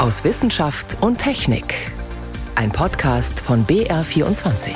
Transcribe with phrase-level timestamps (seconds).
[0.00, 1.74] aus Wissenschaft und Technik.
[2.54, 4.70] Ein Podcast von BR24.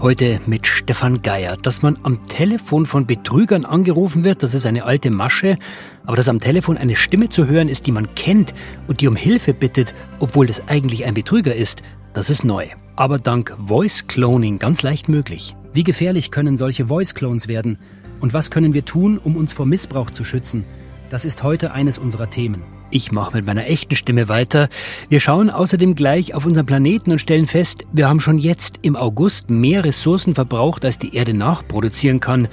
[0.00, 1.56] Heute mit Stefan Geier.
[1.56, 5.56] Dass man am Telefon von Betrügern angerufen wird, das ist eine alte Masche.
[6.04, 8.54] Aber dass am Telefon eine Stimme zu hören ist, die man kennt
[8.88, 11.80] und die um Hilfe bittet, obwohl das eigentlich ein Betrüger ist,
[12.12, 12.66] das ist neu.
[12.96, 15.54] Aber dank Voice Cloning ganz leicht möglich.
[15.72, 17.78] Wie gefährlich können solche Voice Clones werden?
[18.22, 20.64] Und was können wir tun, um uns vor Missbrauch zu schützen?
[21.10, 22.62] Das ist heute eines unserer Themen.
[22.88, 24.68] Ich mache mit meiner echten Stimme weiter.
[25.08, 28.94] Wir schauen außerdem gleich auf unseren Planeten und stellen fest, wir haben schon jetzt im
[28.94, 32.46] August mehr Ressourcen verbraucht, als die Erde nachproduzieren kann.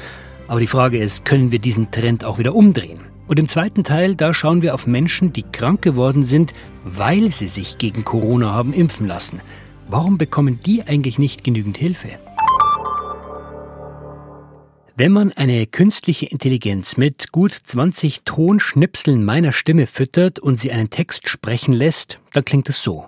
[0.47, 3.01] Aber die Frage ist, können wir diesen Trend auch wieder umdrehen?
[3.27, 6.51] Und im zweiten Teil, da schauen wir auf Menschen, die krank geworden sind,
[6.83, 9.39] weil sie sich gegen Corona haben impfen lassen.
[9.87, 12.09] Warum bekommen die eigentlich nicht genügend Hilfe?
[14.99, 20.89] Wenn man eine künstliche Intelligenz mit gut 20 Tonschnipseln meiner Stimme füttert und sie einen
[20.89, 23.05] Text sprechen lässt, dann klingt es so.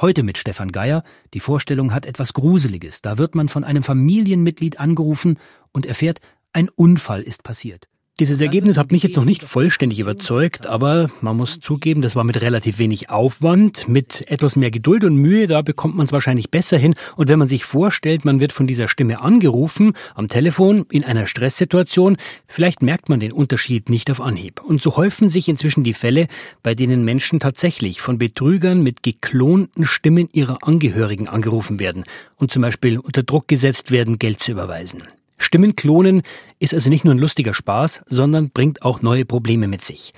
[0.00, 1.04] Heute mit Stefan Geier.
[1.34, 3.02] Die Vorstellung hat etwas Gruseliges.
[3.02, 5.38] Da wird man von einem Familienmitglied angerufen
[5.70, 6.18] und erfährt,
[6.52, 7.86] ein Unfall ist passiert.
[8.20, 12.24] Dieses Ergebnis hat mich jetzt noch nicht vollständig überzeugt, aber man muss zugeben, das war
[12.24, 16.50] mit relativ wenig Aufwand, mit etwas mehr Geduld und Mühe, da bekommt man es wahrscheinlich
[16.50, 16.96] besser hin.
[17.14, 21.28] Und wenn man sich vorstellt, man wird von dieser Stimme angerufen, am Telefon, in einer
[21.28, 22.16] Stresssituation,
[22.48, 24.62] vielleicht merkt man den Unterschied nicht auf Anhieb.
[24.64, 26.26] Und so häufen sich inzwischen die Fälle,
[26.64, 32.02] bei denen Menschen tatsächlich von Betrügern mit geklonten Stimmen ihrer Angehörigen angerufen werden
[32.34, 35.04] und zum Beispiel unter Druck gesetzt werden, Geld zu überweisen.
[35.38, 36.22] Stimmenklonen
[36.58, 40.12] ist also nicht nur ein lustiger Spaß, sondern bringt auch neue Probleme mit sich.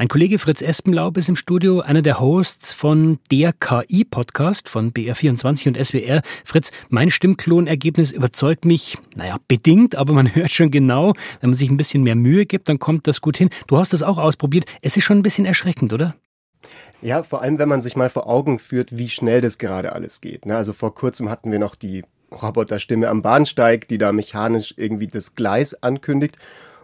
[0.00, 5.66] Mein Kollege Fritz Espenlaub ist im Studio, einer der Hosts von der KI-Podcast von BR24
[5.66, 6.22] und SWR.
[6.44, 11.68] Fritz, mein Stimmklonergebnis überzeugt mich, naja, bedingt, aber man hört schon genau, wenn man sich
[11.68, 13.50] ein bisschen mehr Mühe gibt, dann kommt das gut hin.
[13.66, 14.66] Du hast das auch ausprobiert.
[14.82, 16.14] Es ist schon ein bisschen erschreckend, oder?
[17.02, 20.20] Ja, vor allem, wenn man sich mal vor Augen führt, wie schnell das gerade alles
[20.20, 20.46] geht.
[20.46, 20.56] Ne?
[20.56, 22.04] Also vor kurzem hatten wir noch die
[22.42, 26.38] Roboterstimme am Bahnsteig, die da mechanisch irgendwie das Gleis ankündigt.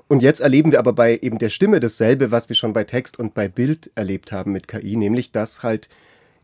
[0.08, 3.18] Und jetzt erleben wir aber bei eben der Stimme dasselbe, was wir schon bei Text
[3.18, 5.88] und bei Bild erlebt haben mit KI, nämlich dass halt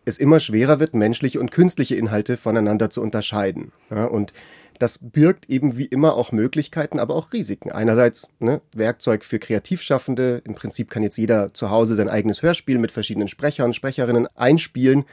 [0.04, 3.72] es immer schwerer wird, menschliche und künstliche Inhalte voneinander zu unterscheiden.
[3.90, 4.32] Ja, und
[4.78, 7.70] das birgt eben wie immer auch Möglichkeiten, aber auch Risiken.
[7.70, 10.40] Einerseits ne, Werkzeug für Kreativschaffende.
[10.46, 15.04] Im Prinzip kann jetzt jeder zu Hause sein eigenes Hörspiel mit verschiedenen Sprechern, Sprecherinnen einspielen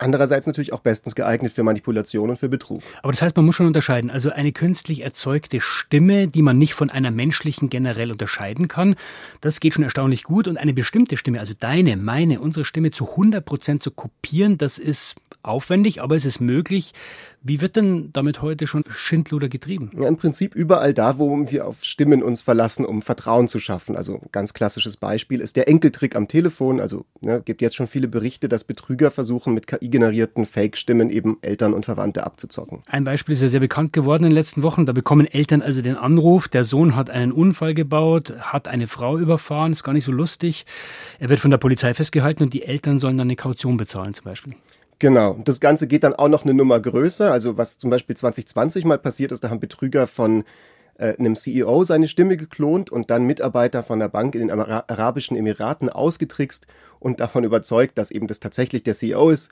[0.00, 2.82] Andererseits natürlich auch bestens geeignet für Manipulation und für Betrug.
[3.02, 4.10] Aber das heißt, man muss schon unterscheiden.
[4.10, 8.96] Also eine künstlich erzeugte Stimme, die man nicht von einer menschlichen generell unterscheiden kann,
[9.42, 10.48] das geht schon erstaunlich gut.
[10.48, 14.78] Und eine bestimmte Stimme, also deine, meine, unsere Stimme zu 100 Prozent zu kopieren, das
[14.78, 16.94] ist aufwendig, aber es ist möglich.
[17.42, 19.90] Wie wird denn damit heute schon Schindluder getrieben?
[19.98, 23.96] Ja, Im Prinzip überall da, wo wir auf Stimmen uns verlassen, um Vertrauen zu schaffen.
[23.96, 26.80] Also ganz klassisches Beispiel ist der Enkeltrick am Telefon.
[26.80, 31.72] Also ne, gibt jetzt schon viele Berichte, dass Betrüger versuchen, mit KI-generierten Fake-Stimmen eben Eltern
[31.72, 32.82] und Verwandte abzuzocken.
[32.86, 34.84] Ein Beispiel ist ja sehr bekannt geworden in den letzten Wochen.
[34.84, 39.16] Da bekommen Eltern also den Anruf, der Sohn hat einen Unfall gebaut, hat eine Frau
[39.16, 40.66] überfahren, ist gar nicht so lustig.
[41.18, 44.24] Er wird von der Polizei festgehalten und die Eltern sollen dann eine Kaution bezahlen zum
[44.24, 44.54] Beispiel.
[45.00, 45.40] Genau.
[45.44, 47.32] Das Ganze geht dann auch noch eine Nummer größer.
[47.32, 50.44] Also was zum Beispiel 2020 mal passiert ist, da haben Betrüger von
[50.98, 54.84] äh, einem CEO seine Stimme geklont und dann Mitarbeiter von der Bank in den Ara
[54.86, 56.66] Arabischen Emiraten ausgetrickst
[56.98, 59.50] und davon überzeugt, dass eben das tatsächlich der CEO ist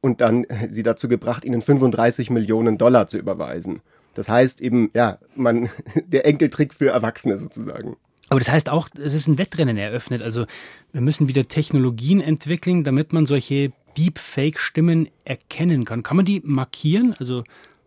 [0.00, 3.80] und dann äh, sie dazu gebracht, ihnen 35 Millionen Dollar zu überweisen.
[4.14, 7.96] Das heißt eben, ja, man, der Enkeltrick für Erwachsene sozusagen.
[8.30, 10.22] Aber das heißt auch, es ist ein Wettrennen eröffnet.
[10.22, 10.46] Also
[10.92, 16.02] wir müssen wieder Technologien entwickeln, damit man solche Deepfake-Stimmen erkennen kann.
[16.02, 17.44] Kann man die markieren, also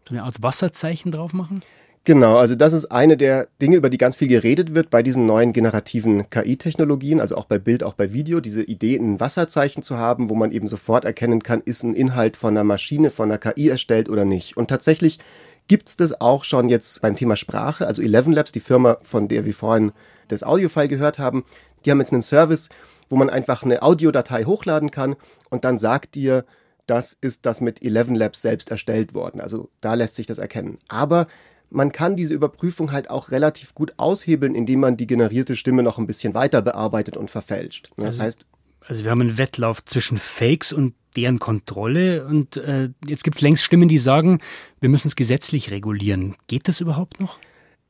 [0.09, 1.61] so eine Art Wasserzeichen drauf machen?
[2.03, 5.27] Genau, also das ist eine der Dinge, über die ganz viel geredet wird bei diesen
[5.27, 9.97] neuen generativen KI-Technologien, also auch bei Bild, auch bei Video, diese Idee, ein Wasserzeichen zu
[9.97, 13.37] haben, wo man eben sofort erkennen kann, ist ein Inhalt von einer Maschine, von einer
[13.37, 14.57] KI erstellt oder nicht.
[14.57, 15.19] Und tatsächlich
[15.67, 19.27] gibt es das auch schon jetzt beim Thema Sprache, also Eleven Labs, die Firma, von
[19.27, 19.91] der wir vorhin
[20.27, 21.43] das Audiofile gehört haben,
[21.85, 22.69] die haben jetzt einen Service,
[23.11, 25.15] wo man einfach eine Audiodatei hochladen kann
[25.49, 26.45] und dann sagt dir,
[26.87, 29.39] das ist das mit Eleven Labs selbst erstellt worden.
[29.39, 30.77] Also da lässt sich das erkennen.
[30.87, 31.27] Aber
[31.69, 35.97] man kann diese Überprüfung halt auch relativ gut aushebeln, indem man die generierte Stimme noch
[35.97, 37.91] ein bisschen weiter bearbeitet und verfälscht.
[37.95, 38.45] Das also, heißt,
[38.87, 43.41] also wir haben einen Wettlauf zwischen Fakes und deren Kontrolle und äh, jetzt gibt es
[43.41, 44.39] längst Stimmen, die sagen,
[44.79, 46.35] wir müssen es gesetzlich regulieren.
[46.47, 47.37] Geht das überhaupt noch?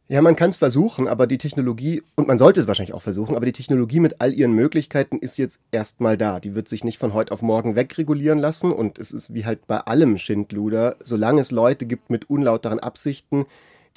[0.08, 3.36] Ja, man kann es versuchen, aber die Technologie, und man sollte es wahrscheinlich auch versuchen,
[3.36, 6.42] aber die Technologie mit all ihren Möglichkeiten ist jetzt erstmal da.
[6.42, 9.68] Die wird sich nicht von heute auf morgen wegregulieren lassen und es ist wie halt
[9.68, 13.46] bei allem Schindluder, solange es Leute gibt mit unlauteren Absichten,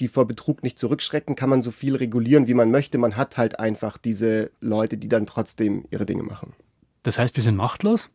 [0.01, 2.99] die vor Betrug nicht zurückschrecken, kann man so viel regulieren, wie man möchte.
[2.99, 6.53] Man hat halt einfach diese Leute, die dann trotzdem ihre Dinge machen.
[7.03, 8.09] Das heißt, wir sind machtlos?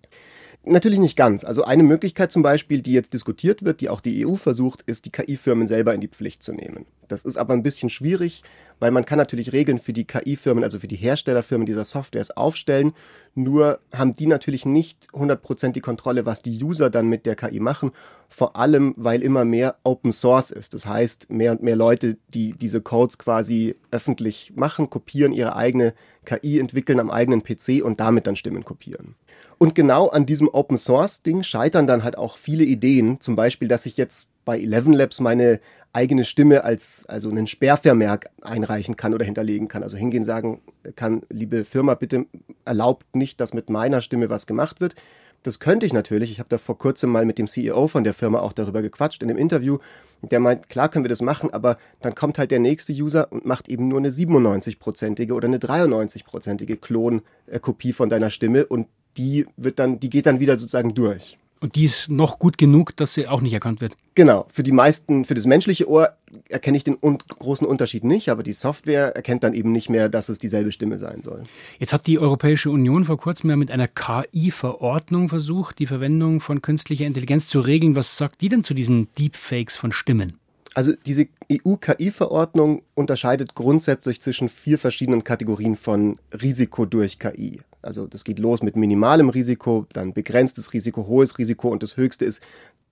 [0.65, 1.45] Natürlich nicht ganz.
[1.45, 5.05] Also eine Möglichkeit zum Beispiel, die jetzt diskutiert wird, die auch die EU versucht, ist,
[5.05, 6.85] die KI-Firmen selber in die Pflicht zu nehmen.
[7.07, 8.43] Das ist aber ein bisschen schwierig,
[8.77, 12.91] weil man kann natürlich Regeln für die KI-Firmen, also für die Herstellerfirmen dieser Softwares aufstellen.
[13.35, 17.61] Nur haben die natürlich nicht 100% die Kontrolle, was die User dann mit der KI
[17.61, 17.91] machen.
[18.27, 20.73] Vor allem, weil immer mehr Open Source ist.
[20.73, 25.93] Das heißt, mehr und mehr Leute, die diese Codes quasi öffentlich machen, kopieren ihre eigene
[26.25, 29.15] KI, entwickeln am eigenen PC und damit dann Stimmen kopieren.
[29.59, 33.19] Und genau an diesem Open Source Ding scheitern dann halt auch viele Ideen.
[33.19, 35.59] Zum Beispiel, dass ich jetzt bei Eleven Labs meine
[35.91, 39.83] eigene Stimme als also einen Sperrvermerk einreichen kann oder hinterlegen kann.
[39.83, 40.61] Also hingehen sagen
[40.95, 42.25] kann, liebe Firma, bitte
[42.63, 44.95] erlaubt nicht, dass mit meiner Stimme was gemacht wird.
[45.43, 46.31] Das könnte ich natürlich.
[46.31, 49.23] Ich habe da vor kurzem mal mit dem CEO von der Firma auch darüber gequatscht
[49.23, 49.79] in einem Interview.
[50.21, 53.45] Der meint, klar können wir das machen, aber dann kommt halt der nächste User und
[53.45, 59.79] macht eben nur eine 97-prozentige oder eine 93-prozentige Klonkopie von deiner Stimme und die wird
[59.79, 61.37] dann, die geht dann wieder sozusagen durch.
[61.61, 63.97] Und die ist noch gut genug, dass sie auch nicht erkannt wird.
[64.15, 64.47] Genau.
[64.51, 66.13] Für die meisten, für das menschliche Ohr
[66.47, 70.07] erkenne ich den un großen Unterschied nicht, aber die Software erkennt dann eben nicht mehr,
[70.07, 71.43] dass es dieselbe Stimme sein soll.
[71.77, 76.61] Jetzt hat die Europäische Union vor kurzem ja mit einer KI-Verordnung versucht, die Verwendung von
[76.61, 77.95] künstlicher Intelligenz zu regeln.
[77.95, 80.37] Was sagt die denn zu diesen Deepfakes von Stimmen?
[80.75, 87.59] Also diese EU-KI-Verordnung unterscheidet grundsätzlich zwischen vier verschiedenen Kategorien von Risiko durch KI.
[87.81, 92.25] Also das geht los mit minimalem Risiko, dann begrenztes Risiko, hohes Risiko und das höchste
[92.25, 92.41] ist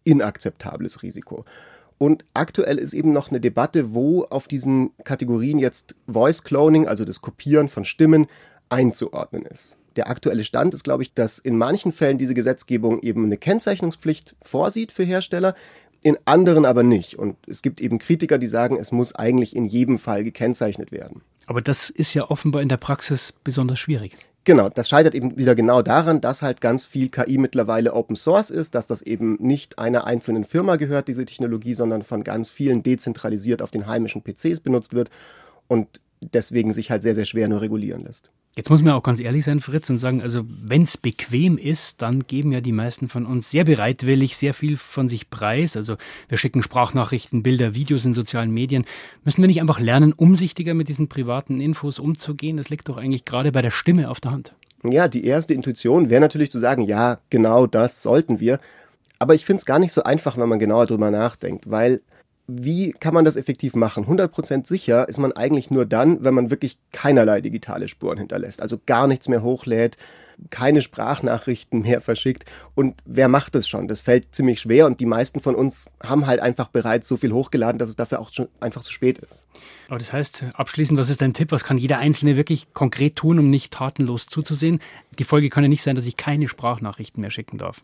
[0.03, 1.45] inakzeptables Risiko.
[1.97, 7.05] Und aktuell ist eben noch eine Debatte, wo auf diesen Kategorien jetzt Voice Cloning, also
[7.05, 8.27] das Kopieren von Stimmen,
[8.69, 9.77] einzuordnen ist.
[9.95, 14.35] Der aktuelle Stand ist, glaube ich, dass in manchen Fällen diese Gesetzgebung eben eine Kennzeichnungspflicht
[14.43, 15.55] vorsieht für Hersteller,
[16.03, 17.15] in anderen aber nicht.
[17.15, 21.21] Und es gibt eben Kritiker, die sagen, es muss eigentlich in jedem Fall gekennzeichnet werden.
[21.47, 24.11] Aber das ist ja offenbar in der Praxis besonders schwierig.
[24.47, 28.49] Genau, das scheitert eben wieder genau daran, dass halt ganz viel KI mittlerweile Open Source
[28.49, 32.81] ist, dass das eben nicht einer einzelnen Firma gehört, diese Technologie, sondern von ganz vielen
[32.81, 35.09] dezentralisiert auf den heimischen PCs benutzt wird
[35.67, 38.31] und deswegen sich halt sehr, sehr schwer nur regulieren lässt.
[38.57, 42.01] Jetzt muss man auch ganz ehrlich sein, Fritz, und sagen, also wenn es bequem ist,
[42.01, 45.77] dann geben ja die meisten von uns sehr bereitwillig sehr viel von sich preis.
[45.77, 45.95] Also
[46.27, 48.85] wir schicken Sprachnachrichten, Bilder, Videos in sozialen Medien.
[49.23, 52.57] Müssen wir nicht einfach lernen, umsichtiger mit diesen privaten Infos umzugehen?
[52.57, 54.55] Das liegt doch eigentlich gerade bei der Stimme auf der Hand.
[54.83, 58.59] Ja, die erste Intuition wäre natürlich zu sagen, ja, genau das sollten wir.
[59.19, 62.01] Aber ich finde es gar nicht so einfach, wenn man genauer drüber nachdenkt, weil
[62.47, 64.05] wie kann man das effektiv machen?
[64.05, 68.79] 100% sicher ist man eigentlich nur dann, wenn man wirklich keinerlei digitale Spuren hinterlässt, also
[68.85, 69.97] gar nichts mehr hochlädt,
[70.49, 72.45] keine Sprachnachrichten mehr verschickt.
[72.75, 73.87] Und wer macht das schon?
[73.87, 77.31] Das fällt ziemlich schwer und die meisten von uns haben halt einfach bereits so viel
[77.31, 79.45] hochgeladen, dass es dafür auch schon einfach zu spät ist.
[79.89, 81.51] Aber das heißt, abschließend, was ist dein Tipp?
[81.51, 84.79] Was kann jeder Einzelne wirklich konkret tun, um nicht tatenlos zuzusehen?
[85.17, 87.81] Die Folge kann ja nicht sein, dass ich keine Sprachnachrichten mehr schicken darf.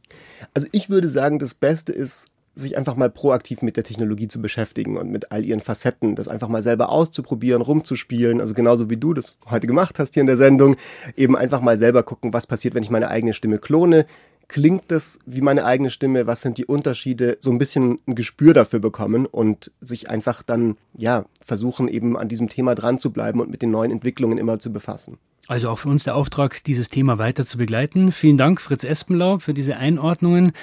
[0.54, 4.42] Also ich würde sagen, das Beste ist, sich einfach mal proaktiv mit der Technologie zu
[4.42, 8.98] beschäftigen und mit all ihren Facetten, das einfach mal selber auszuprobieren, rumzuspielen, also genauso wie
[8.98, 10.76] du das heute gemacht hast hier in der Sendung,
[11.16, 14.06] eben einfach mal selber gucken, was passiert, wenn ich meine eigene Stimme klone.
[14.50, 16.28] Klingt das wie meine eigene Stimme?
[16.28, 17.38] Was sind die Unterschiede?
[17.40, 22.28] So ein bisschen ein Gespür dafür bekommen und sich einfach dann, ja, versuchen eben an
[22.28, 25.18] diesem Thema dran zu bleiben und mit den neuen Entwicklungen immer zu befassen.
[25.48, 28.12] Also auch für uns der Auftrag, dieses Thema weiter zu begleiten.
[28.12, 30.54] Vielen Dank, Fritz Espenlaub, für diese Einordnungen.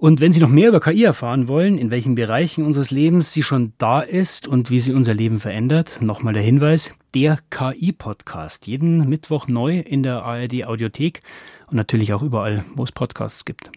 [0.00, 3.42] Und wenn Sie noch mehr über KI erfahren wollen, in welchen Bereichen unseres Lebens sie
[3.42, 9.10] schon da ist und wie sie unser Leben verändert, nochmal der Hinweis, der KI-Podcast, jeden
[9.10, 11.20] Mittwoch neu in der ARD Audiothek
[11.66, 13.70] und natürlich auch überall, wo es Podcasts gibt.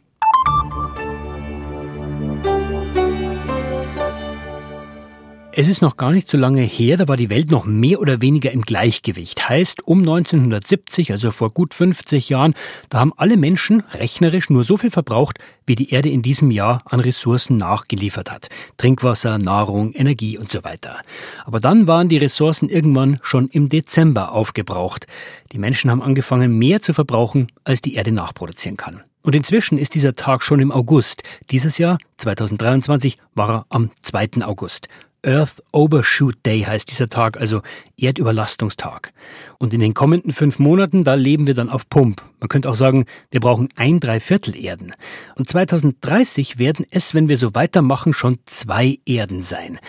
[5.55, 8.23] Es ist noch gar nicht so lange her, da war die Welt noch mehr oder
[8.23, 9.49] weniger im Gleichgewicht.
[9.49, 12.55] Heißt, um 1970, also vor gut 50 Jahren,
[12.89, 16.81] da haben alle Menschen rechnerisch nur so viel verbraucht, wie die Erde in diesem Jahr
[16.85, 18.47] an Ressourcen nachgeliefert hat.
[18.77, 20.99] Trinkwasser, Nahrung, Energie und so weiter.
[21.45, 25.05] Aber dann waren die Ressourcen irgendwann schon im Dezember aufgebraucht.
[25.51, 29.03] Die Menschen haben angefangen, mehr zu verbrauchen, als die Erde nachproduzieren kann.
[29.21, 31.21] Und inzwischen ist dieser Tag schon im August.
[31.51, 34.41] Dieses Jahr, 2023, war er am 2.
[34.41, 34.89] August.
[35.25, 37.61] Earth Overshoot Day heißt dieser Tag, also
[37.97, 39.13] Erdüberlastungstag.
[39.57, 42.21] Und in den kommenden fünf Monaten, da leben wir dann auf Pump.
[42.39, 44.93] Man könnte auch sagen, wir brauchen ein Dreiviertel Erden.
[45.35, 49.79] Und 2030 werden es, wenn wir so weitermachen, schon zwei Erden sein.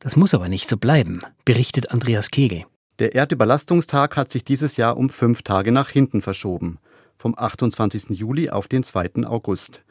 [0.00, 2.64] Das muss aber nicht so bleiben, berichtet Andreas Kegel.
[2.98, 6.78] Der Erdüberlastungstag hat sich dieses Jahr um fünf Tage nach hinten verschoben.
[7.16, 8.10] Vom 28.
[8.10, 9.26] Juli auf den 2.
[9.26, 9.82] August.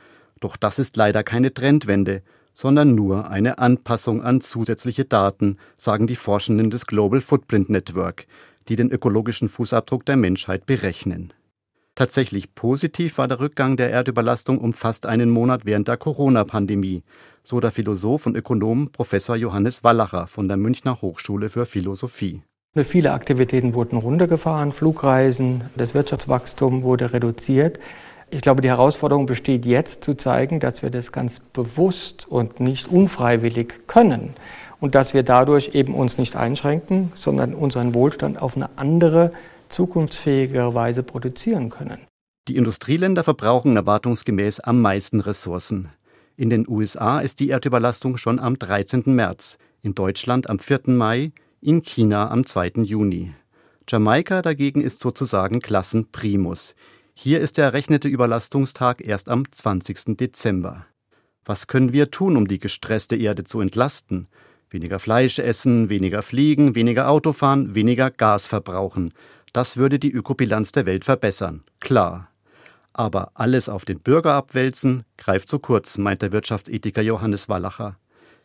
[0.42, 6.16] Doch das ist leider keine Trendwende sondern nur eine Anpassung an zusätzliche Daten, sagen die
[6.16, 8.28] Forschenden des Global Footprint Network,
[8.68, 11.34] die den ökologischen Fußabdruck der Menschheit berechnen.
[11.96, 17.04] Tatsächlich positiv war der Rückgang der Erdüberlastung um fast einen Monat während der Corona-Pandemie,
[17.44, 22.44] so der Philosoph und Ökonom Professor Johannes Wallacher von der Münchner Hochschule für Philosophie.
[22.74, 27.80] Viele Aktivitäten wurden runtergefahren, Flugreisen, das Wirtschaftswachstum wurde reduziert.
[28.34, 32.88] Ich glaube, die Herausforderung besteht jetzt zu zeigen, dass wir das ganz bewusst und nicht
[32.88, 34.34] unfreiwillig können
[34.80, 39.32] und dass wir dadurch eben uns nicht einschränken, sondern unseren Wohlstand auf eine andere,
[39.68, 42.00] zukunftsfähigere Weise produzieren können.
[42.48, 45.90] Die Industrieländer verbrauchen erwartungsgemäß am meisten Ressourcen.
[46.38, 49.04] In den USA ist die Erdüberlastung schon am 13.
[49.08, 50.84] März, in Deutschland am 4.
[50.86, 52.84] Mai, in China am 2.
[52.84, 53.34] Juni.
[53.90, 56.76] Jamaika dagegen ist sozusagen Klassenprimus.
[57.14, 60.18] Hier ist der errechnete Überlastungstag erst am 20.
[60.18, 60.86] Dezember.
[61.46, 64.28] Was können wir tun, um die gestresste Erde zu entlasten?
[64.70, 69.14] Weniger Fleisch essen, weniger fliegen, weniger Autofahren, weniger Gas verbrauchen.
[69.52, 71.62] Das würde die Ökobilanz der Welt verbessern.
[71.80, 72.30] Klar.
[72.94, 77.98] Aber alles auf den Bürger abwälzen, greift zu kurz, meint der Wirtschaftsethiker Johannes Wallacher.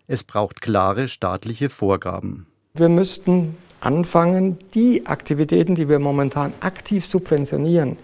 [0.09, 2.47] Es braucht klare staatliche Vorgaben.
[2.75, 7.97] Wir müssten anfangen, die Aktivitäten, die wir momentan aktiv subventionieren,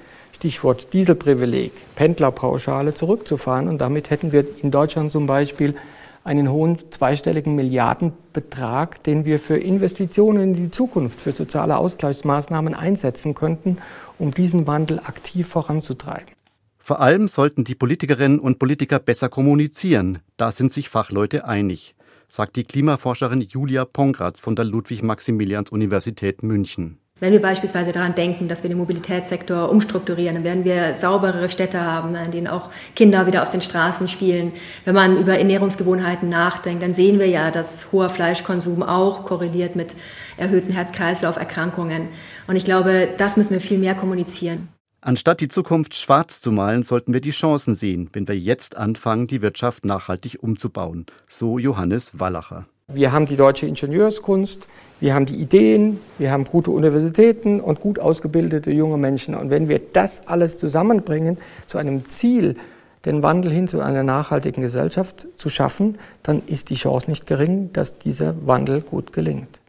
[0.42, 3.68] Stichwort Dieselprivileg, Pendlerpauschale zurückzufahren.
[3.68, 5.76] Und damit hätten wir in Deutschland zum Beispiel
[6.24, 13.36] einen hohen zweistelligen Milliardenbetrag, den wir für Investitionen in die Zukunft, für soziale Ausgleichsmaßnahmen einsetzen
[13.36, 13.78] könnten,
[14.18, 16.34] um diesen Wandel aktiv voranzutreiben.
[16.76, 20.18] Vor allem sollten die Politikerinnen und Politiker besser kommunizieren.
[20.38, 21.94] Da sind sich Fachleute einig
[22.32, 27.01] sagt die Klimaforscherin Julia Pongratz von der Ludwig-Maximilians-Universität München.
[27.22, 31.80] Wenn wir beispielsweise daran denken, dass wir den Mobilitätssektor umstrukturieren, dann werden wir sauberere Städte
[31.80, 34.50] haben, in denen auch Kinder wieder auf den Straßen spielen.
[34.84, 39.94] Wenn man über Ernährungsgewohnheiten nachdenkt, dann sehen wir ja, dass hoher Fleischkonsum auch korreliert mit
[40.36, 42.08] erhöhten Herz-Kreislauf-Erkrankungen.
[42.48, 44.66] Und ich glaube, das müssen wir viel mehr kommunizieren.
[45.00, 49.28] Anstatt die Zukunft schwarz zu malen, sollten wir die Chancen sehen, wenn wir jetzt anfangen,
[49.28, 51.06] die Wirtschaft nachhaltig umzubauen.
[51.28, 52.66] So Johannes Wallacher.
[52.88, 54.66] Wir haben die deutsche Ingenieurskunst,
[55.00, 59.34] wir haben die Ideen, wir haben gute Universitäten und gut ausgebildete junge Menschen.
[59.34, 62.56] Und wenn wir das alles zusammenbringen zu einem Ziel,
[63.04, 67.72] den Wandel hin zu einer nachhaltigen Gesellschaft zu schaffen, dann ist die Chance nicht gering,
[67.72, 69.60] dass dieser Wandel gut gelingt.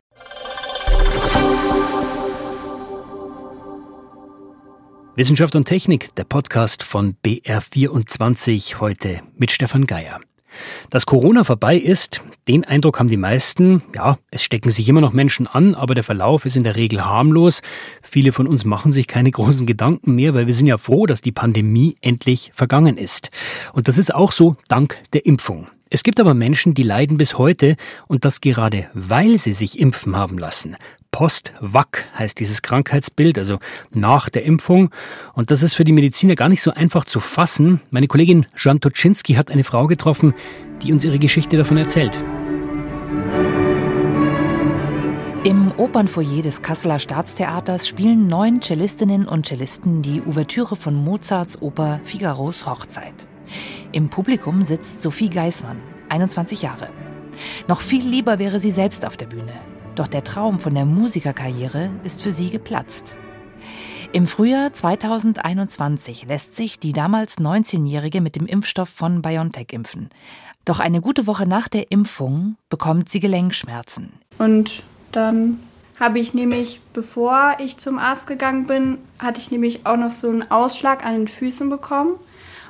[5.15, 10.19] Wissenschaft und Technik, der Podcast von BR24 heute mit Stefan Geier.
[10.89, 13.81] Dass Corona vorbei ist, den Eindruck haben die meisten.
[13.95, 17.05] Ja, es stecken sich immer noch Menschen an, aber der Verlauf ist in der Regel
[17.05, 17.61] harmlos.
[18.01, 21.21] Viele von uns machen sich keine großen Gedanken mehr, weil wir sind ja froh, dass
[21.21, 23.29] die Pandemie endlich vergangen ist.
[23.73, 25.67] Und das ist auch so dank der Impfung.
[25.89, 27.75] Es gibt aber Menschen, die leiden bis heute
[28.07, 30.75] und das gerade, weil sie sich impfen haben lassen.
[31.13, 33.59] Post-Vac heißt dieses Krankheitsbild, also
[33.91, 34.89] nach der Impfung.
[35.33, 37.79] Und das ist für die Mediziner gar nicht so einfach zu fassen.
[37.91, 40.33] Meine Kollegin Jan Toczynski hat eine Frau getroffen,
[40.81, 42.17] die uns ihre Geschichte davon erzählt.
[45.45, 51.99] Im Opernfoyer des Kasseler Staatstheaters spielen neun Cellistinnen und Cellisten die Ouvertüre von Mozarts Oper
[52.03, 53.27] Figaros Hochzeit.
[53.91, 55.77] Im Publikum sitzt Sophie Geismann,
[56.09, 56.89] 21 Jahre.
[57.67, 59.53] Noch viel lieber wäre sie selbst auf der Bühne.
[59.95, 63.15] Doch der Traum von der Musikerkarriere ist für sie geplatzt.
[64.11, 70.09] Im Frühjahr 2021 lässt sich die damals 19-Jährige mit dem Impfstoff von BioNTech impfen.
[70.65, 74.13] Doch eine gute Woche nach der Impfung bekommt sie Gelenkschmerzen.
[74.39, 74.81] Und
[75.11, 75.59] dann
[75.99, 80.29] habe ich nämlich, bevor ich zum Arzt gegangen bin, hatte ich nämlich auch noch so
[80.29, 82.13] einen Ausschlag an den Füßen bekommen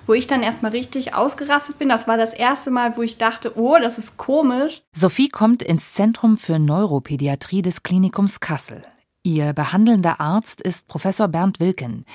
[0.07, 1.89] wo ich dann erstmal richtig ausgerastet bin.
[1.89, 4.81] Das war das erste Mal, wo ich dachte, oh, das ist komisch.
[4.93, 8.81] Sophie kommt ins Zentrum für Neuropädiatrie des Klinikums Kassel.
[9.23, 12.05] Ihr behandelnder Arzt ist Professor Bernd Wilken.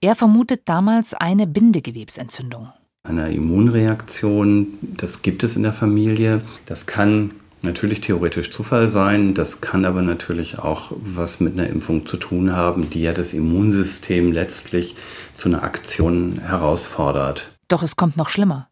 [0.00, 2.72] Er vermutet damals eine Bindegewebsentzündung.
[3.06, 6.40] Eine Immunreaktion, das gibt es in der Familie.
[6.64, 7.32] Das kann
[7.64, 9.34] natürlich theoretisch Zufall sein.
[9.34, 13.32] Das kann aber natürlich auch was mit einer Impfung zu tun haben, die ja das
[13.32, 14.94] Immunsystem letztlich
[15.32, 17.52] zu einer Aktion herausfordert.
[17.68, 18.68] Doch es kommt noch schlimmer.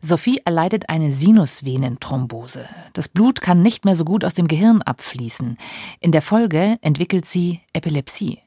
[0.00, 2.66] Sophie erleidet eine Sinusvenenthrombose.
[2.92, 5.58] Das Blut kann nicht mehr so gut aus dem Gehirn abfließen.
[6.00, 8.38] In der Folge entwickelt sie Epilepsie.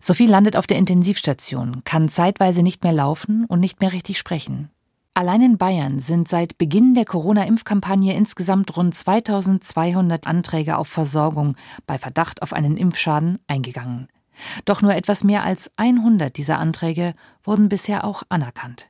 [0.00, 4.70] Sophie landet auf der Intensivstation, kann zeitweise nicht mehr laufen und nicht mehr richtig sprechen.
[5.16, 11.56] Allein in Bayern sind seit Beginn der Corona-Impfkampagne insgesamt rund 2200 Anträge auf Versorgung
[11.86, 14.08] bei Verdacht auf einen Impfschaden eingegangen.
[14.66, 18.88] Doch nur etwas mehr als 100 dieser Anträge wurden bisher auch anerkannt.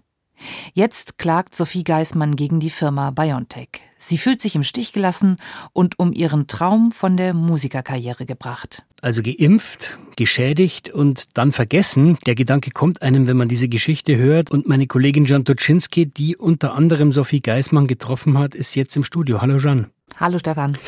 [0.74, 3.80] Jetzt klagt Sophie Geismann gegen die Firma BioNTech.
[4.00, 5.36] Sie fühlt sich im Stich gelassen
[5.72, 8.84] und um ihren Traum von der Musikerkarriere gebracht.
[9.02, 12.18] Also geimpft, geschädigt und dann vergessen.
[12.26, 14.50] Der Gedanke kommt einem, wenn man diese Geschichte hört.
[14.50, 19.04] Und meine Kollegin Jan Toczynski, die unter anderem Sophie Geismann getroffen hat, ist jetzt im
[19.04, 19.42] Studio.
[19.42, 19.86] Hallo Jan.
[20.18, 20.78] Hallo Stefan.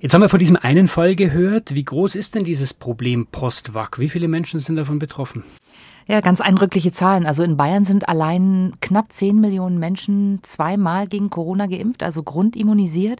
[0.00, 1.74] Jetzt haben wir von diesem einen Fall gehört.
[1.74, 3.98] Wie groß ist denn dieses Problem Postwag?
[3.98, 5.44] Wie viele Menschen sind davon betroffen?
[6.08, 7.26] Ja, ganz eindrückliche Zahlen.
[7.26, 13.18] Also in Bayern sind allein knapp 10 Millionen Menschen zweimal gegen Corona geimpft, also grundimmunisiert.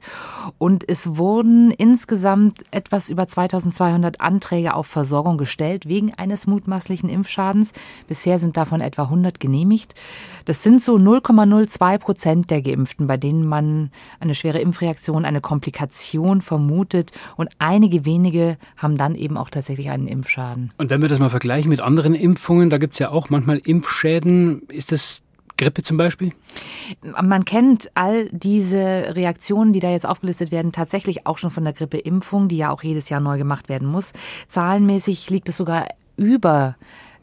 [0.58, 7.72] Und es wurden insgesamt etwas über 2200 Anträge auf Versorgung gestellt wegen eines mutmaßlichen Impfschadens.
[8.06, 9.96] Bisher sind davon etwa 100 genehmigt.
[10.44, 16.40] Das sind so 0,02 Prozent der Geimpften, bei denen man eine schwere Impfreaktion, eine Komplikation
[16.40, 17.10] vermutet.
[17.36, 20.70] Und einige wenige haben dann eben auch tatsächlich einen Impfschaden.
[20.78, 23.58] Und wenn wir das mal vergleichen mit anderen Impfungen, da gibt es ja auch manchmal
[23.58, 24.62] Impfschäden.
[24.68, 25.22] Ist das
[25.56, 26.32] Grippe zum Beispiel?
[27.02, 31.72] Man kennt all diese Reaktionen, die da jetzt aufgelistet werden, tatsächlich auch schon von der
[31.72, 34.12] Grippeimpfung, die ja auch jedes Jahr neu gemacht werden muss.
[34.48, 35.86] Zahlenmäßig liegt es sogar
[36.16, 36.76] über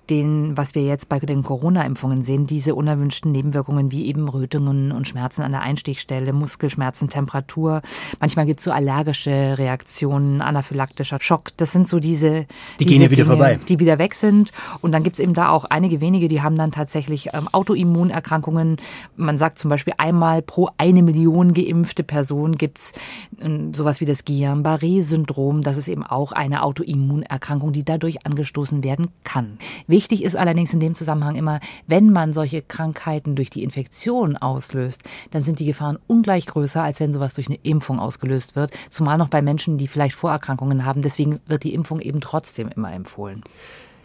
[0.09, 5.07] den, was wir jetzt bei den Corona-Impfungen sehen, diese unerwünschten Nebenwirkungen wie eben Rötungen und
[5.07, 7.81] Schmerzen an der Einstichstelle, Muskelschmerzen, Temperatur.
[8.19, 11.49] Manchmal gibt es so allergische Reaktionen, anaphylaktischer Schock.
[11.57, 12.45] Das sind so diese,
[12.79, 13.59] die diese gehen ja wieder Dinge, vorbei.
[13.67, 14.51] die wieder weg sind.
[14.81, 18.77] Und dann gibt es eben da auch einige wenige, die haben dann tatsächlich ähm, Autoimmunerkrankungen.
[19.15, 22.93] Man sagt zum Beispiel einmal pro eine Million geimpfte Person gibt es
[23.39, 25.61] ähm, sowas wie das Guillain-Barré-Syndrom.
[25.61, 29.57] Das ist eben auch eine Autoimmunerkrankung, die dadurch angestoßen werden kann.
[29.93, 35.03] Wichtig ist allerdings in dem Zusammenhang immer, wenn man solche Krankheiten durch die Infektion auslöst,
[35.29, 38.71] dann sind die Gefahren ungleich größer, als wenn sowas durch eine Impfung ausgelöst wird.
[38.89, 41.03] Zumal noch bei Menschen, die vielleicht Vorerkrankungen haben.
[41.03, 43.43] Deswegen wird die Impfung eben trotzdem immer empfohlen.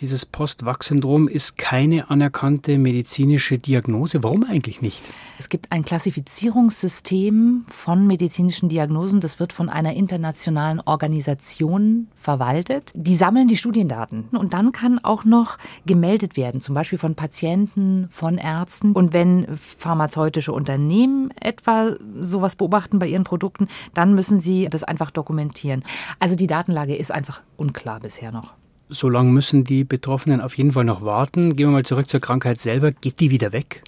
[0.00, 4.22] Dieses Post-Wach-Syndrom ist keine anerkannte medizinische Diagnose.
[4.22, 5.02] Warum eigentlich nicht?
[5.40, 9.18] Es gibt ein Klassifizierungssystem von medizinischen Diagnosen.
[9.18, 12.92] Das wird von einer internationalen Organisation verwaltet.
[12.94, 14.28] Die sammeln die Studiendaten.
[14.30, 18.92] Und dann kann auch noch gemeldet werden, zum Beispiel von Patienten, von Ärzten.
[18.92, 25.10] Und wenn pharmazeutische Unternehmen etwa sowas beobachten bei ihren Produkten, dann müssen sie das einfach
[25.10, 25.82] dokumentieren.
[26.20, 28.54] Also die Datenlage ist einfach unklar bisher noch
[28.88, 31.56] so lange müssen die Betroffenen auf jeden Fall noch warten.
[31.56, 32.92] Gehen wir mal zurück zur Krankheit selber.
[32.92, 33.82] Geht die wieder weg?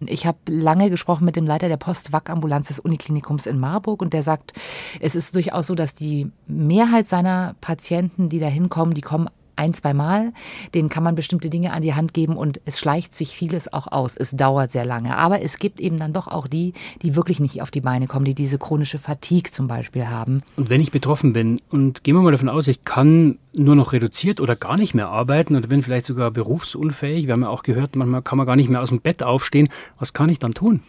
[0.00, 4.22] Ich habe lange gesprochen mit dem Leiter der Post-Wack-Ambulanz des Uniklinikums in Marburg und der
[4.22, 4.52] sagt,
[5.00, 9.28] es ist durchaus so, dass die Mehrheit seiner Patienten, die da hinkommen, die kommen
[9.58, 10.32] ein, zwei Mal.
[10.74, 13.90] Denen kann man bestimmte Dinge an die Hand geben und es schleicht sich vieles auch
[13.90, 14.16] aus.
[14.16, 15.16] Es dauert sehr lange.
[15.16, 18.24] Aber es gibt eben dann doch auch die, die wirklich nicht auf die Beine kommen,
[18.24, 20.42] die diese chronische Fatigue zum Beispiel haben.
[20.56, 23.92] Und wenn ich betroffen bin und gehen wir mal davon aus, ich kann nur noch
[23.92, 27.26] reduziert oder gar nicht mehr arbeiten oder bin vielleicht sogar berufsunfähig.
[27.26, 29.68] Wir haben ja auch gehört, manchmal kann man gar nicht mehr aus dem Bett aufstehen.
[29.98, 30.82] Was kann ich dann tun?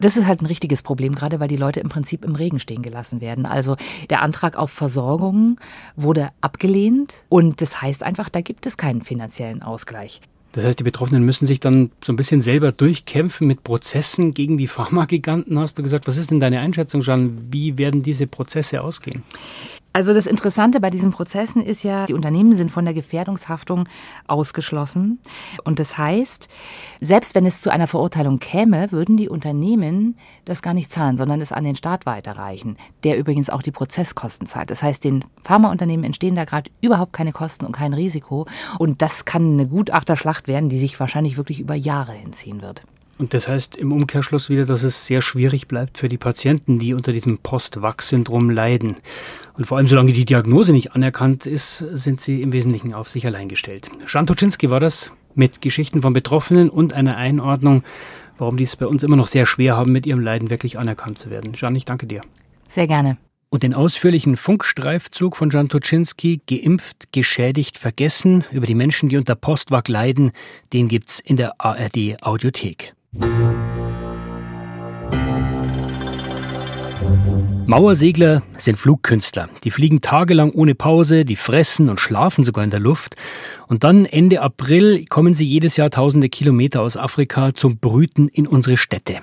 [0.00, 2.82] Das ist halt ein richtiges Problem, gerade weil die Leute im Prinzip im Regen stehen
[2.82, 3.46] gelassen werden.
[3.46, 3.76] Also
[4.10, 5.58] der Antrag auf Versorgung
[5.96, 10.20] wurde abgelehnt und das heißt einfach, da gibt es keinen finanziellen Ausgleich.
[10.52, 14.56] Das heißt, die Betroffenen müssen sich dann so ein bisschen selber durchkämpfen mit Prozessen gegen
[14.56, 16.06] die Pharmagiganten, hast du gesagt.
[16.08, 17.52] Was ist denn deine Einschätzung, Jean?
[17.52, 19.22] Wie werden diese Prozesse ausgehen?
[19.92, 23.88] Also das Interessante bei diesen Prozessen ist ja, die Unternehmen sind von der Gefährdungshaftung
[24.26, 25.18] ausgeschlossen.
[25.64, 26.48] Und das heißt,
[27.00, 31.40] selbst wenn es zu einer Verurteilung käme, würden die Unternehmen das gar nicht zahlen, sondern
[31.40, 34.70] es an den Staat weiterreichen, der übrigens auch die Prozesskosten zahlt.
[34.70, 38.46] Das heißt, den Pharmaunternehmen entstehen da gerade überhaupt keine Kosten und kein Risiko.
[38.78, 42.84] Und das kann eine Gutachterschlacht werden, die sich wahrscheinlich wirklich über Jahre hinziehen wird.
[43.18, 46.94] Und das heißt im Umkehrschluss wieder, dass es sehr schwierig bleibt für die Patienten, die
[46.94, 48.96] unter diesem Post-Wach-Syndrom leiden.
[49.54, 53.26] Und vor allem, solange die Diagnose nicht anerkannt ist, sind sie im Wesentlichen auf sich
[53.26, 53.90] allein gestellt.
[54.08, 57.82] Jan Toczynski war das mit Geschichten von Betroffenen und einer Einordnung,
[58.38, 61.18] warum die es bei uns immer noch sehr schwer haben, mit ihrem Leiden wirklich anerkannt
[61.18, 61.52] zu werden.
[61.56, 62.20] Jan, ich danke dir.
[62.68, 63.16] Sehr gerne.
[63.50, 69.34] Und den ausführlichen Funkstreifzug von Jan Toczynski, geimpft, geschädigt, vergessen, über die Menschen, die unter
[69.34, 70.32] Postwag leiden,
[70.72, 72.94] den gibt's in der ARD Audiothek.
[77.68, 79.50] Mauersegler sind Flugkünstler.
[79.62, 83.16] Die fliegen tagelang ohne Pause, die fressen und schlafen sogar in der Luft.
[83.66, 88.46] Und dann Ende April kommen sie jedes Jahr tausende Kilometer aus Afrika zum Brüten in
[88.46, 89.18] unsere Städte.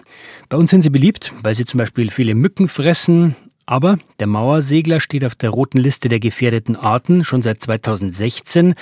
[0.47, 4.99] Bei uns sind sie beliebt, weil sie zum Beispiel viele Mücken fressen, aber der Mauersegler
[4.99, 8.75] steht auf der roten Liste der gefährdeten Arten schon seit 2016,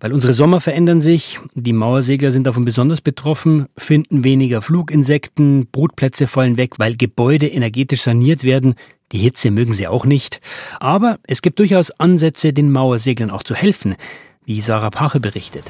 [0.00, 1.38] weil unsere Sommer verändern sich.
[1.54, 8.02] Die Mauersegler sind davon besonders betroffen, finden weniger Fluginsekten, Brutplätze fallen weg, weil Gebäude energetisch
[8.02, 8.74] saniert werden.
[9.12, 10.40] Die Hitze mögen sie auch nicht.
[10.78, 13.96] Aber es gibt durchaus Ansätze, den Mauerseglern auch zu helfen,
[14.44, 15.64] wie Sarah Pache berichtet.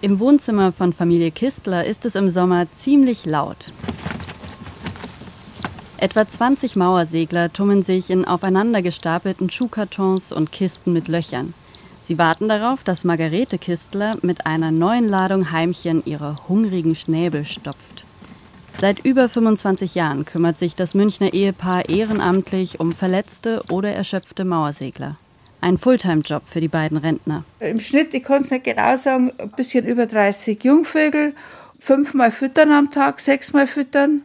[0.00, 3.56] Im Wohnzimmer von Familie Kistler ist es im Sommer ziemlich laut.
[5.98, 11.54] Etwa 20 Mauersegler tummeln sich in aufeinander gestapelten Schuhkartons und Kisten mit Löchern.
[12.02, 18.04] Sie warten darauf, dass Margarete Kistler mit einer neuen Ladung Heimchen ihre hungrigen Schnäbel stopft.
[18.78, 25.16] Seit über 25 Jahren kümmert sich das Münchner Ehepaar ehrenamtlich um verletzte oder erschöpfte Mauersegler.
[25.62, 27.42] Ein Fulltime-Job für die beiden Rentner.
[27.58, 31.34] Im Schnitt, ich kann es nicht genau sagen, ein bisschen über 30 Jungvögel,
[31.78, 34.20] fünfmal füttern am Tag, sechsmal füttern,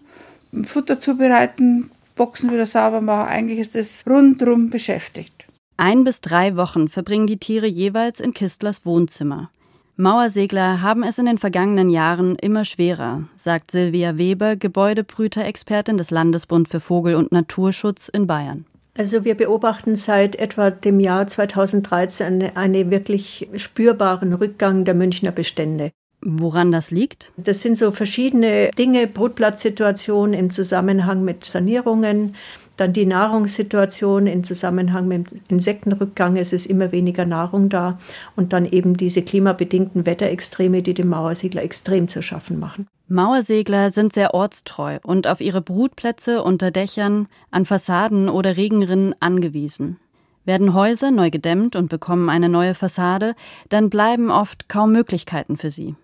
[0.66, 3.30] Futter zubereiten, Boxen wieder sauber machen.
[3.30, 5.46] Eigentlich ist es rundrum beschäftigt.
[5.78, 9.50] Ein bis drei Wochen verbringen die Tiere jeweils in Kistlers Wohnzimmer.
[9.98, 16.70] Mauersegler haben es in den vergangenen Jahren immer schwerer, sagt Silvia Weber, Gebäudebrüter-Expertin des Landesbund
[16.70, 18.66] für Vogel- und Naturschutz in Bayern.
[18.98, 25.92] Also wir beobachten seit etwa dem Jahr 2013 einen wirklich spürbaren Rückgang der Münchner Bestände.
[26.24, 27.32] Woran das liegt?
[27.38, 32.36] Das sind so verschiedene Dinge, Brutplatzsituationen im Zusammenhang mit Sanierungen,
[32.78, 38.00] dann die Nahrungssituation im Zusammenhang mit Insektenrückgang, es ist immer weniger Nahrung da
[38.36, 42.88] und dann eben diese klimabedingten Wetterextreme, die dem Mauersegler extrem zu schaffen machen.
[43.08, 49.98] Mauersegler sind sehr ortstreu und auf ihre Brutplätze unter Dächern, an Fassaden oder Regenrinnen angewiesen.
[50.46, 53.36] Werden Häuser neu gedämmt und bekommen eine neue Fassade,
[53.70, 55.96] dann bleiben oft kaum Möglichkeiten für sie.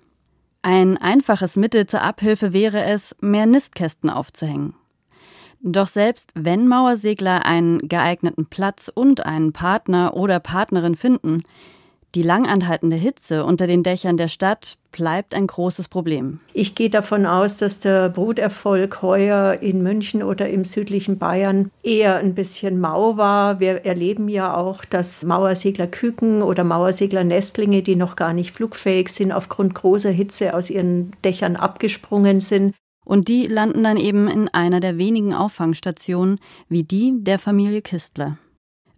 [0.62, 4.74] Ein einfaches Mittel zur Abhilfe wäre es, mehr Nistkästen aufzuhängen.
[5.62, 11.44] Doch selbst wenn Mauersegler einen geeigneten Platz und einen Partner oder Partnerin finden,
[12.18, 16.40] die langanhaltende Hitze unter den Dächern der Stadt bleibt ein großes Problem.
[16.52, 22.16] Ich gehe davon aus, dass der Bruterfolg heuer in München oder im südlichen Bayern eher
[22.16, 23.60] ein bisschen mau war.
[23.60, 29.76] Wir erleben ja auch, dass Mauerseglerküken oder Mauersegler-Nestlinge, die noch gar nicht flugfähig sind, aufgrund
[29.76, 32.74] großer Hitze aus ihren Dächern abgesprungen sind.
[33.06, 38.40] Und die landen dann eben in einer der wenigen Auffangstationen, wie die der Familie Kistler.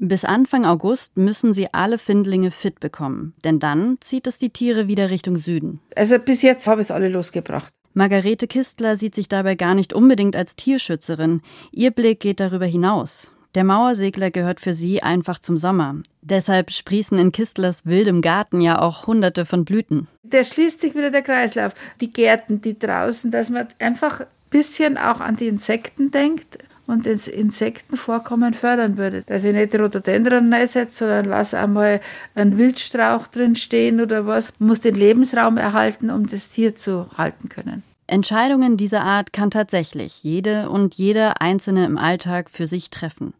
[0.01, 4.87] Bis Anfang August müssen sie alle Findlinge fit bekommen, denn dann zieht es die Tiere
[4.87, 5.81] wieder Richtung Süden.
[5.93, 7.73] Also bis jetzt habe ich es alle losgebracht.
[7.93, 11.41] Margarete Kistler sieht sich dabei gar nicht unbedingt als Tierschützerin.
[11.73, 13.31] Ihr Blick geht darüber hinaus.
[13.55, 15.95] Der Mauersegler gehört für sie einfach zum Sommer.
[16.21, 20.07] Deshalb sprießen in Kistlers wildem Garten ja auch hunderte von Blüten.
[20.23, 21.73] Der schließt sich wieder der Kreislauf.
[21.99, 27.05] Die Gärten, die draußen, dass man einfach ein bisschen auch an die Insekten denkt und
[27.05, 29.23] das Insektenvorkommen fördern würde.
[29.27, 32.01] Dass ich nicht Rhododendron reinsetze, sondern lass einmal
[32.35, 34.53] einen Wildstrauch drin stehen oder was.
[34.59, 37.83] Man muss den Lebensraum erhalten, um das Tier zu halten können.
[38.07, 43.33] Entscheidungen dieser Art kann tatsächlich jede und jeder Einzelne im Alltag für sich treffen.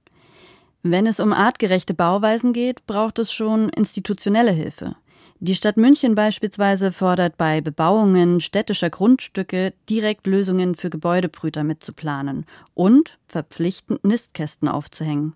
[0.84, 4.96] Wenn es um artgerechte Bauweisen geht, braucht es schon institutionelle Hilfe.
[5.42, 13.18] Die Stadt München beispielsweise fordert bei Bebauungen städtischer Grundstücke direkt Lösungen für Gebäudebrüter mitzuplanen und
[13.26, 15.34] verpflichtend Nistkästen aufzuhängen.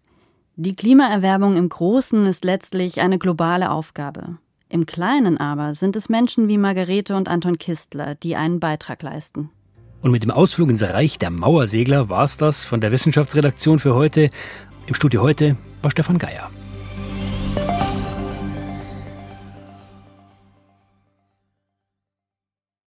[0.57, 4.37] Die Klimaerwärmung im Großen ist letztlich eine globale Aufgabe.
[4.67, 9.51] Im Kleinen aber sind es Menschen wie Margarete und Anton Kistler, die einen Beitrag leisten.
[10.01, 13.95] Und mit dem Ausflug ins Reich der Mauersegler war es das von der Wissenschaftsredaktion für
[13.95, 14.29] heute.
[14.85, 16.51] Im Studio heute war Stefan Geier.